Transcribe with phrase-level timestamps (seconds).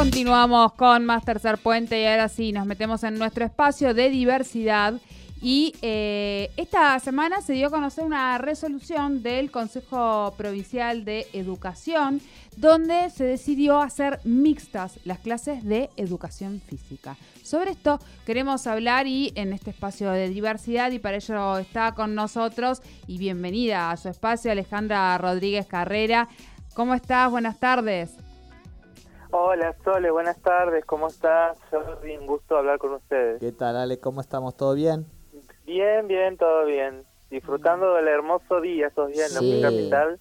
[0.00, 4.94] Continuamos con más Tercer Puente y ahora sí nos metemos en nuestro espacio de diversidad.
[5.42, 12.22] Y eh, esta semana se dio a conocer una resolución del Consejo Provincial de Educación
[12.56, 17.18] donde se decidió hacer mixtas las clases de educación física.
[17.42, 22.14] Sobre esto queremos hablar y en este espacio de diversidad y para ello está con
[22.14, 26.26] nosotros y bienvenida a su espacio Alejandra Rodríguez Carrera.
[26.72, 27.30] ¿Cómo estás?
[27.30, 28.12] Buenas tardes.
[29.42, 31.56] Hola Sole, buenas tardes, ¿cómo estás?
[31.72, 33.40] Un gusto hablar con ustedes.
[33.40, 33.98] ¿Qué tal Ale?
[33.98, 34.54] ¿Cómo estamos?
[34.54, 35.06] ¿Todo bien?
[35.64, 37.04] Bien, bien, todo bien.
[37.30, 40.20] Disfrutando del hermoso día estos días en la capital,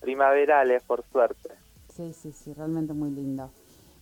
[0.00, 1.50] primaverales por suerte.
[1.90, 3.50] Sí, sí, sí, realmente muy lindo.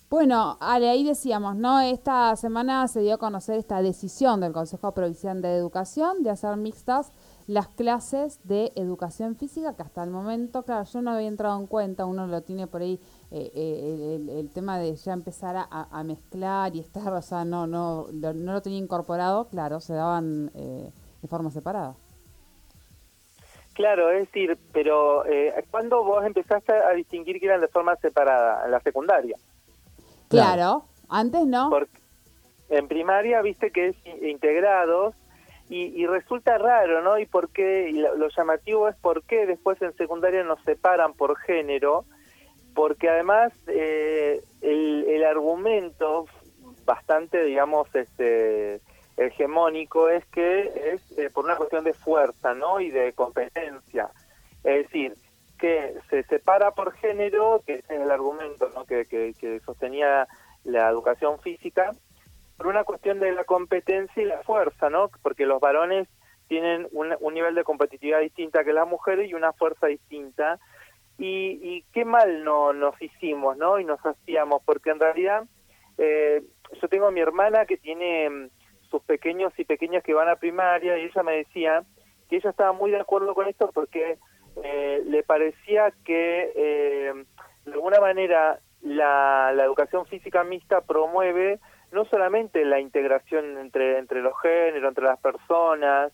[0.09, 1.81] Bueno, Ale, ahí decíamos, ¿no?
[1.81, 6.57] Esta semana se dio a conocer esta decisión del Consejo Provincial de Educación de hacer
[6.57, 7.13] mixtas
[7.47, 11.67] las clases de educación física, que hasta el momento, claro, yo no había entrado en
[11.67, 13.01] cuenta, uno lo tiene por ahí
[13.35, 18.09] eh, eh, el, tema de ya empezar a, mezclar y estar, o sea, no, no,
[18.13, 20.91] lo, no lo tenía incorporado, claro, se daban eh,
[21.23, 21.95] de forma separada.
[23.73, 28.67] Claro, es decir, pero eh, ¿cuándo vos empezaste a distinguir que eran de forma separada?
[28.67, 29.39] En la secundaria.
[30.29, 31.71] Claro, antes no.
[31.71, 31.99] Porque
[32.69, 35.15] en primaria viste que es integrados
[35.71, 37.19] y, resulta raro, ¿no?
[37.19, 41.39] Y por qué, lo, lo, llamativo es por qué después en secundaria nos separan por
[41.39, 42.05] género
[42.75, 46.27] porque además eh, el, argumento
[46.85, 48.81] bastante, digamos, este
[49.17, 52.81] hegemónico es que es eh, por una cuestión de fuerza, ¿no?
[52.81, 54.11] Y de competencia.
[54.65, 55.15] Es decir,
[55.59, 58.85] que se separa por género, que es el argumento ¿no?
[58.85, 60.27] que, que, sostenía
[60.65, 61.93] la educación física,
[62.57, 65.09] por una cuestión de la competencia y la fuerza, ¿no?
[65.23, 66.09] Porque los varones
[66.49, 70.59] tienen un, un nivel de competitividad distinta que las mujeres y una fuerza distinta
[71.25, 73.79] y, qué mal no nos hicimos, ¿no?
[73.79, 75.45] Y nos hacíamos, porque en realidad
[75.99, 76.43] eh,
[76.81, 78.49] yo tengo a mi hermana que tiene mm,
[78.91, 81.85] sus pequeños y pequeñas que van a primaria y ella me decía
[82.29, 84.19] que ella estaba muy de acuerdo con esto porque
[84.65, 87.13] eh, le parecía que eh,
[87.65, 91.61] de alguna manera la, la educación física mixta promueve
[91.93, 96.13] no solamente la integración entre, entre los géneros, entre las personas,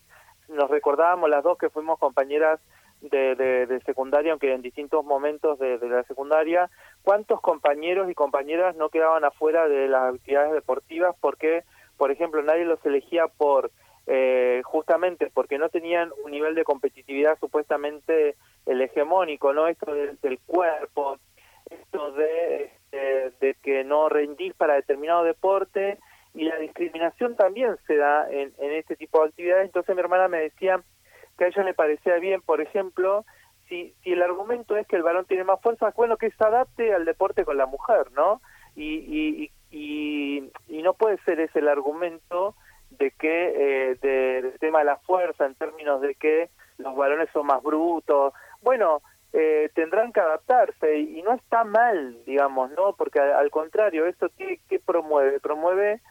[0.49, 2.59] nos recordábamos las dos que fuimos compañeras
[3.01, 6.69] de, de, secundaria, aunque en distintos momentos de, la secundaria,
[7.01, 11.63] ¿cuántos compañeros y compañeras no quedaban afuera de las actividades deportivas porque,
[11.97, 13.71] por ejemplo, nadie los elegía por
[14.07, 19.67] eh, justamente porque no tenían un nivel de competitividad supuestamente el hegemónico, ¿no?
[19.67, 21.17] Esto del, cuerpo,
[21.69, 25.99] esto de, de que no rendís para determinado deporte
[26.33, 29.65] y la discriminación también se da en, en este tipo de actividades.
[29.65, 30.81] Entonces mi hermana me decía,
[31.39, 33.25] que a ella le parecía bien, por ejemplo,
[33.69, 36.93] si, si el argumento es que el varón tiene más fuerza, bueno, que se adapte
[36.93, 38.41] al deporte con la mujer, ¿no?
[38.75, 42.55] Y, y, y, y no puede ser ese el argumento
[42.89, 47.45] de que, eh, del tema de la fuerza, en términos de que los varones son
[47.45, 48.33] más brutos.
[48.61, 49.01] Bueno,
[49.31, 52.93] eh, tendrán que adaptarse y, no está mal, digamos, ¿no?
[52.97, 55.39] Porque al, contrario, esto ¿qué, ¿qué, promueve?
[55.39, 56.01] Promueve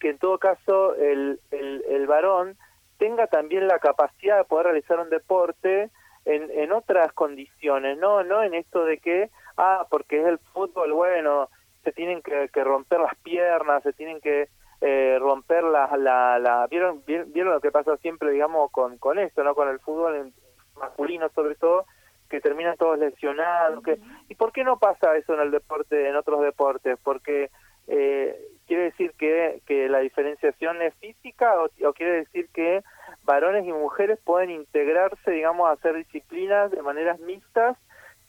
[0.00, 2.56] que en todo caso el, el, el varón
[2.98, 5.90] tenga también la capacidad de poder realizar un deporte
[6.24, 10.92] en, en otras condiciones, no no en esto de que, ah, porque es el fútbol,
[10.92, 11.48] bueno,
[11.84, 14.48] se tienen que, que romper las piernas, se tienen que
[14.80, 19.42] eh, romper la, la, la ¿vieron, vieron lo que pasa siempre, digamos, con, con esto,
[19.42, 19.54] ¿no?
[19.54, 20.32] Con el fútbol
[20.78, 21.86] masculino sobre todo,
[22.28, 23.82] que terminan todos lesionados.
[23.82, 26.98] que ¿Y por qué no pasa eso en el deporte, en otros deportes?
[27.02, 27.50] Porque
[27.86, 28.38] eh,
[28.68, 32.84] quiere decir que, que la diferenciación es física o, quiere decir que
[33.24, 37.76] varones y mujeres pueden integrarse, digamos, a hacer disciplinas de maneras mixtas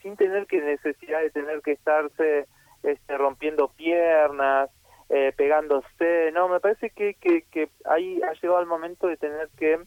[0.01, 2.47] sin tener que necesidad de tener que estarse
[2.83, 4.69] este, rompiendo piernas,
[5.09, 6.31] eh, pegándose.
[6.33, 9.77] No, me parece que, que, que ahí ha llegado el momento de tener que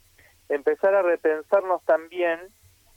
[0.50, 2.38] empezar a repensarnos también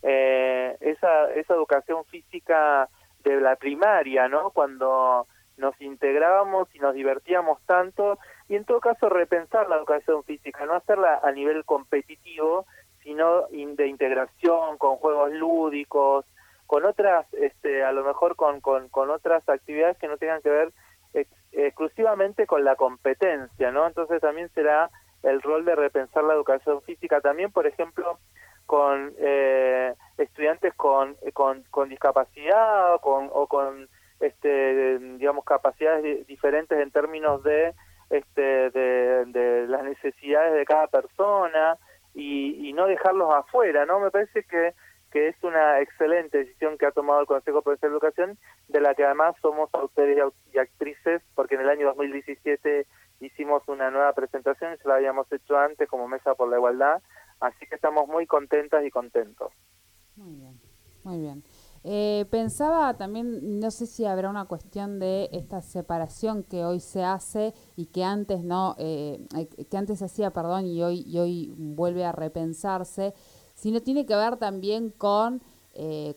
[0.03, 2.89] eh, esa, esa educación física
[3.23, 4.49] de la primaria, ¿no?
[4.51, 5.25] Cuando
[5.57, 10.73] nos integrábamos y nos divertíamos tanto y en todo caso repensar la educación física, no
[10.73, 12.65] hacerla a nivel competitivo,
[13.03, 16.25] sino de integración, con juegos lúdicos,
[16.67, 20.49] con otras, este, a lo mejor con, con, con otras actividades que no tengan que
[20.49, 20.73] ver
[21.57, 23.87] exclusivamente con la competencia, ¿no?
[23.87, 24.89] Entonces también será
[25.23, 28.19] el rol de repensar la educación física, también, por ejemplo,
[28.65, 33.87] con eh, estudiantes con, con, con discapacidad con, o con
[34.19, 37.73] este digamos capacidades diferentes en términos de
[38.09, 41.77] este de, de, las necesidades de cada persona
[42.13, 44.73] y, y, no dejarlos afuera no me parece que
[45.11, 48.95] que es una excelente decisión que ha tomado el Consejo Provincial de Educación de la
[48.95, 50.17] que además somos autores
[50.53, 52.85] y actrices porque en el año 2017
[53.21, 57.01] hicimos una nueva presentación se la habíamos hecho antes como Mesa por la Igualdad
[57.39, 59.51] así que estamos muy contentas y contentos.
[60.15, 60.59] Muy bien
[61.03, 61.43] muy bien
[61.87, 67.03] eh, pensaba también, no sé si habrá una cuestión de esta separación que hoy se
[67.03, 71.19] hace y que antes no, eh, eh, que antes se hacía, perdón, y hoy, y
[71.19, 73.13] hoy vuelve a repensarse,
[73.53, 75.43] sino tiene que ver también con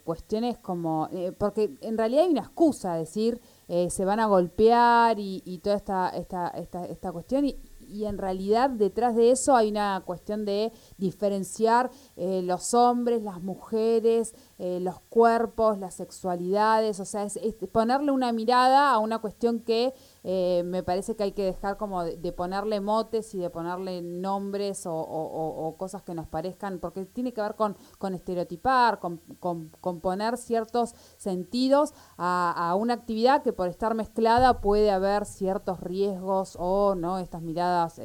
[0.04, 5.58] cuestiones como, porque en realidad hay una excusa, decir, se van a golpear y, y
[5.58, 10.02] toda esta, esta, esta, esta cuestión, y, y en realidad detrás de eso hay una
[10.04, 17.24] cuestión de diferenciar eh, los hombres, las mujeres, eh, los cuerpos, las sexualidades, o sea,
[17.24, 17.38] es,
[17.72, 19.94] ponerle una mirada a una cuestión que
[20.24, 24.84] eh, me parece que hay que dejar como de, ponerle motes y de ponerle nombres
[24.86, 30.36] o, cosas que nos parezcan, porque tiene que ver con, con estereotipar, con, con, poner
[30.36, 37.18] ciertos sentidos a, una actividad que por estar mezclada puede haber ciertos riesgos o no
[37.18, 38.00] estas miradas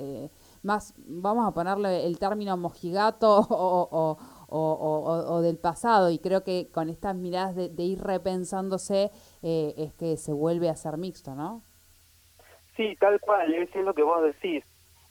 [0.61, 4.17] más, vamos a ponerle el término mojigato o,
[4.55, 9.11] o, del pasado y creo que con estas miradas de, ir repensándose
[9.41, 11.63] eh, es que se vuelve a ser mixto, ¿no?
[12.75, 14.63] Sí, tal cual, es lo que vos decís.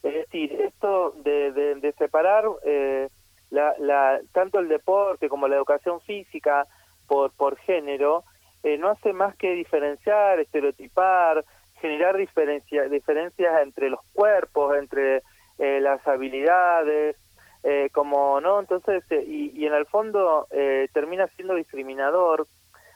[0.03, 3.09] Es decir, esto de, de, separar eh,
[3.51, 6.67] la, la, tanto el deporte como la educación física
[7.07, 8.25] por, por género,
[8.65, 11.45] eh, no hace más que diferenciar, estereotipar,
[11.81, 15.23] generar diferencia, diferencias entre los cuerpos, entre
[15.59, 17.17] eh, las habilidades,
[17.63, 20.49] eh, como no, entonces, eh, y, y, en el fondo
[20.93, 22.47] termina siendo discriminador.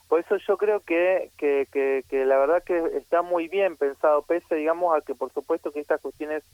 [0.09, 4.23] Por eso yo creo que, que, que, que, la verdad que está muy bien pensado,
[4.23, 6.45] pese, digamos, a que por supuesto que estas cuestiones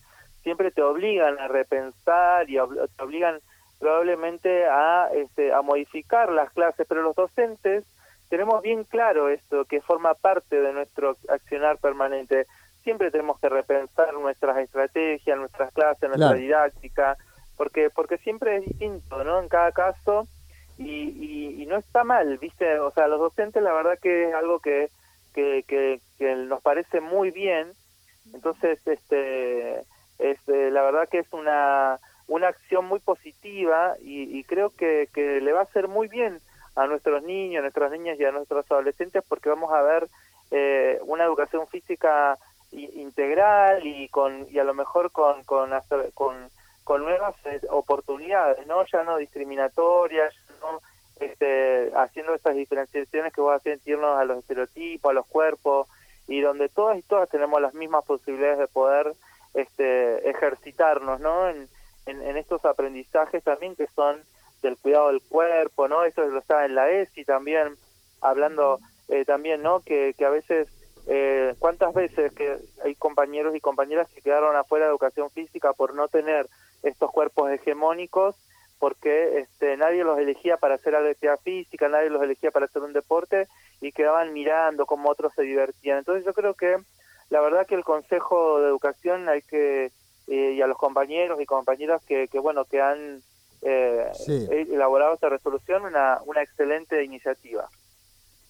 [0.42, 3.40] siempre te obligan a repensar y te obligan
[3.78, 7.84] probablemente a, este, a modificar las clases, pero los docentes
[8.28, 12.46] tenemos bien claro esto, que forma parte de nuestro accionar permanente
[12.82, 17.16] siempre tenemos que repensar nuestras estrategias, nuestras clases, nuestra didáctica,
[17.56, 19.40] porque porque siempre es distinto, ¿no?
[19.40, 20.26] En cada caso
[20.78, 22.78] y, y, no está mal, ¿viste?
[22.80, 24.90] O sea, los docentes la verdad que es algo que,
[25.32, 27.72] que, que, nos parece muy bien,
[28.34, 29.82] entonces este,
[30.18, 31.98] este la verdad que es una
[32.28, 36.40] una acción muy positiva y, y creo que, que le va a hacer muy bien
[36.74, 40.08] a nuestros niños, a nuestras niñas y a nuestros adolescentes porque vamos a ver
[40.50, 42.38] eh, una educación física
[42.72, 45.70] integral y con y a lo mejor con con
[46.14, 46.48] con,
[46.84, 50.34] con nuevas eh, oportunidades no ya no discriminatorias
[51.24, 55.88] este, haciendo estas diferenciaciones que vos a sentirnos a los estereotipos a los cuerpos
[56.28, 59.12] y donde todas y todas tenemos las mismas posibilidades de poder
[59.54, 61.68] este ejercitarnos no en,
[62.06, 64.16] en, estos aprendizajes también que son
[64.62, 67.76] del cuidado del cuerpo no eso lo está en la ESI también
[68.20, 70.68] hablando eh, también no que, que a veces
[71.06, 75.94] eh, ¿Cuántas veces que hay compañeros y compañeras que quedaron afuera de educación física por
[75.94, 76.46] no tener
[76.82, 78.36] estos cuerpos hegemónicos?
[78.82, 82.92] Porque este, nadie los elegía para hacer actividad física, nadie los elegía para hacer un
[82.92, 83.46] deporte
[83.80, 85.98] y quedaban mirando cómo otros se divertían.
[85.98, 86.78] Entonces yo creo que
[87.30, 89.92] la verdad que el Consejo de Educación hay que,
[90.26, 93.22] eh, y a los compañeros y compañeras que, que bueno, que han
[93.62, 94.10] eh,
[94.68, 97.68] elaborado esta resolución, una, una excelente iniciativa.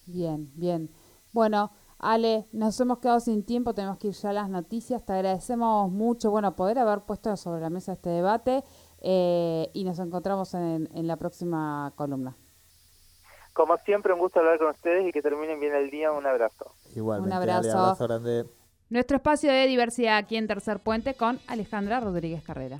[0.07, 0.89] Bien, bien.
[1.31, 5.05] Bueno, Ale, nos hemos quedado sin tiempo, tenemos que ir ya a las noticias.
[5.05, 8.63] Te agradecemos mucho, bueno, poder haber puesto sobre la mesa este debate
[9.03, 12.35] eh, y nos encontramos en, la próxima columna.
[13.53, 16.11] Como siempre, un gusto hablar con ustedes y que terminen bien el día.
[16.11, 16.73] Un abrazo.
[16.95, 18.07] Igualmente, un abrazo.
[18.07, 18.45] grande.
[18.89, 22.79] Nuestro espacio de diversidad aquí en Tercer Puente con Alejandra Rodríguez Carrera.